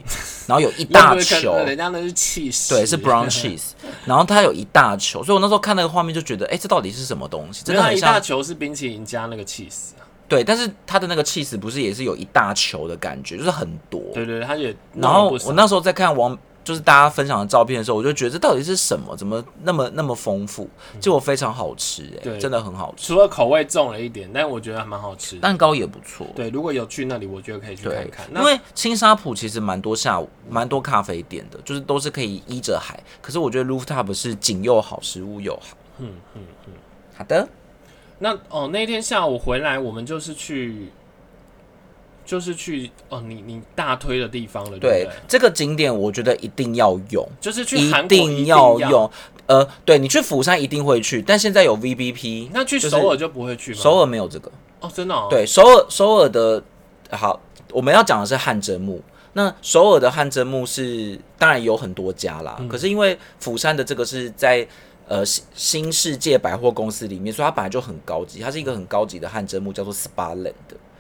[0.47, 3.72] 然后有一大 球可，人家那是 cheese，，对，是 brown cheese，
[4.06, 7.66] 然后它有一大球，所以我那时候看那个画面就觉得，哎、这到底是什么东西？
[7.66, 9.89] 真的很像一大球是冰淇淋加那个 cheese。
[10.28, 14.01] 对，但是它的那个 cheese 不是也是有一大球的感觉，就是很多。
[14.14, 16.36] 对对对，它也然后我那时候在看网，
[16.66, 19.16] 就是大家分享的照片的时候，我就觉得这到底是什么？
[19.16, 20.68] 怎么那么那么丰富？
[20.99, 25.41] 结果非常好吃、哎，真的很好吃，除了口味重了一点，但我觉得还蛮好吃的。
[25.41, 26.26] 蛋糕也不错。
[26.36, 32.99] 对，如果有去那里，我觉得可以去看看。，因为青沙浦其实蛮多下午蛮多咖啡店的，就是都是可以依着海。
[33.22, 35.78] 可是我觉得 rooftop 是景又好，食物又好。
[35.99, 36.74] 嗯嗯嗯，
[37.16, 37.47] 好的，
[38.20, 40.89] 那哦，那天下午回来，我们就是去，
[42.26, 45.08] 就是去哦，你你大推的地方了，对？
[45.28, 48.90] 这个景点，我觉得一定要用，就是去一韩国定要要。
[48.90, 49.12] 用。
[49.48, 53.78] 呃，对你去釜山一定会去，但现在有 VBP，那去首尔就不会去吗？
[53.80, 54.52] 首尔没有这个。
[54.80, 56.64] 哦，真的哦。，对，首尔首尔的
[57.12, 57.40] 好，
[57.72, 59.00] 我们要讲的是汗蒸木。
[59.34, 64.68] 那首尔的汗蒸木是当然有很多家啦，嗯可是因为釜山的这个是在
[65.08, 70.54] 呃新新世界百货公司里面，所以它本来就很高级，它是一个很高级的汗蒸木，叫做 SPA Land。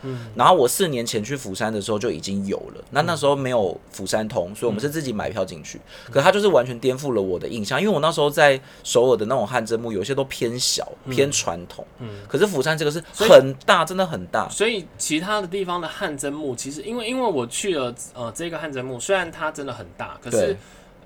[0.05, 5.81] 嗯，然后我四年前去釜山的时候就已经有了，那那时候没有釜山通，所以我们是自己买票进去。
[6.11, 12.09] 可它就是完全颠覆了我的印象，因为我那时候在首尔的那种汗蒸木，有些都偏小、偏传统，嗯。
[12.27, 14.47] 可是釜山这个是很大，真的很大。
[14.49, 20.57] 所以其他的地方的汗蒸木，其实因为因为我去了呃这个汗蒸木，虽然它真的很大，可是对。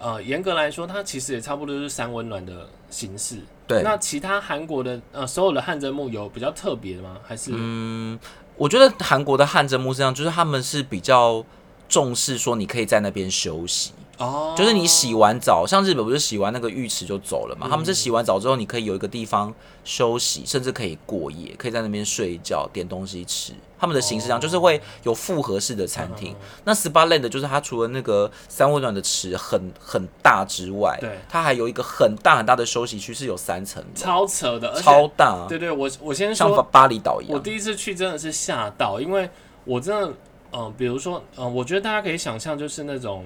[0.02, 3.36] 呃严格来说，它其实也差不多就是三温暖的形式。
[3.68, 7.18] 对，那其他韩国的呃所有的汗蒸木有比较特别的吗？
[7.22, 7.52] 还是？
[7.54, 8.18] 嗯，
[8.60, 11.44] 我觉得韩国的汗蒸木是这样，就是他们是比较
[11.88, 17.68] 重视说你可以在那边休息，哦，就是你洗完澡，像日本不是洗完那个浴池就走了嘛？
[17.68, 19.54] 嗯他们是洗完澡之后，你可以有一个地方
[19.84, 23.54] 休息，甚至可以过夜，可以在那边睡觉、点东西吃。
[23.80, 26.34] 他们的形式上哦就是会有复合式的餐厅。
[26.34, 37.34] 嗯那 SPA Land 就是它除了那个三温暖的池很很大之外，对它还有一个很大很大的休息区，是有三层的，超扯的，超大，对对，我我先像巴说，巴厘岛一样。
[37.34, 39.30] 我第一次去真的是吓到，因为
[39.64, 40.14] 我真的，
[40.52, 43.24] 嗯、比如说，嗯、我觉得大家可以想象，就是那种，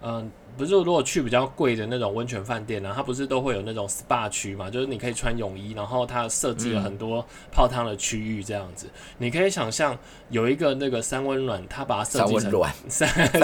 [0.00, 8.88] 嗯、不是如果去比较贵的那种温泉饭店呢、啊，它不是都会有那种 SPA 区嘛，就是你可以穿泳衣，然后它设计了很多泡汤的区域这样子。
[9.18, 9.98] 你可以想象
[10.30, 12.74] 有一个那个三温暖，它把它设计成三温暖，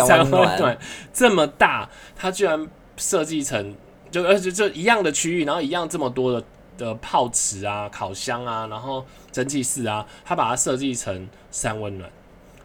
[0.07, 0.79] 三 温暖
[1.13, 3.75] 这么大，它居然设计成
[4.11, 6.47] 就而且就一样的区域，然后一样这么多的
[6.79, 12.09] 的泡池啊、烤箱啊，然后蒸汽室啊，它把它设计成三温暖。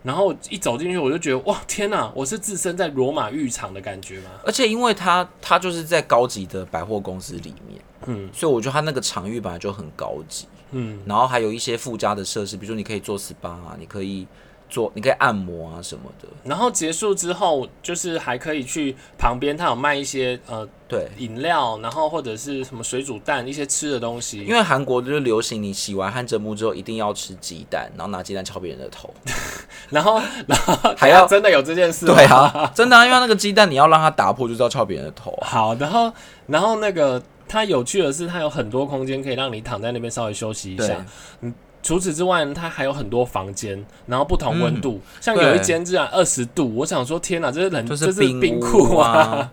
[0.04, 2.12] 然后一走进去，我就觉得哇天哪！
[2.16, 4.30] 我是置身在罗马浴场的感觉吗？
[4.46, 14.26] 而且因为它它就是在高级的百货公司里面，嗯所以我觉得它那个场域本来就很高级，嗯，然后还有一些附加的设施，比如说你可以做 SPA 啊，你可以
[14.70, 16.28] 做，你可以按摩啊什么的。
[16.44, 24.44] 然后结束之后，就是还可以去旁边，他有卖一些呃对，饮料，然后或者是什么水煮蛋，一些吃的东西。
[24.44, 29.14] 因为韩国就是流行，你洗完汗蒸木之后一定要吃鸡蛋，然后拿鸡蛋敲别人的头。
[29.90, 32.06] 然后然后还要真的有这件事？
[32.06, 35.48] 对啊，真的啊，因为那个鸡蛋你要让它打破，就是要敲别人的头啊。
[35.48, 36.12] 好，然后
[36.48, 41.04] 然后那个它有趣的是，它有很多空间可以让你躺在那边稍微休息一下。
[41.42, 49.52] 嗯，除此之外呢，它还有很多房间，然后不同温度，像有一间居然二十度，我想说天哪，这是冷，就是这是冰冰库啊。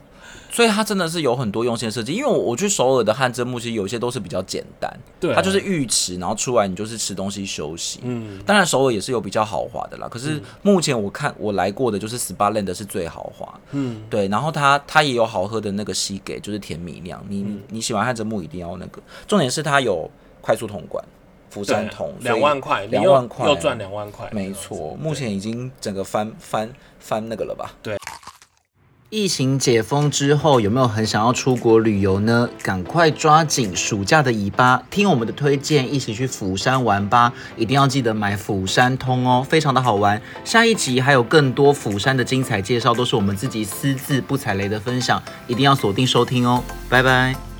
[0.48, 8.00] 所以它真的是有很多用心的设计，因为我我去首尔的汗蒸木，其实有一些都是比较简单，对，它就是浴池，然后出来你就是吃东西休息。
[8.04, 20.10] 嗯，当然首尔也是有比较豪华的啦，可是目前我看我来过的就是 SPA Land 是最豪华，嗯，对，然后它它也有好喝的那个西给，就是甜米酿，你、嗯你喜欢汗蒸木一定要那个，重点是它有
[20.40, 21.04] 快速通关，
[21.56, 27.72] 釜山对通，两万块，两万块又赚两万块，没错，目前已经整个翻翻翻那个了吧？
[27.82, 27.96] 对。
[29.08, 32.50] 疫情解封之后，有没有很想要出国旅游呢？
[32.62, 37.32] 赶快抓紧暑假的尾巴，听我们的推荐，一起去釜山玩吧！
[37.56, 40.20] 一定要记得买釜山通哦，非常的好玩。
[40.44, 47.55] 下一集还有更多釜山的精彩介绍，都是我们自己私自不踩雷的分享，一定要锁定收听哦，拜拜。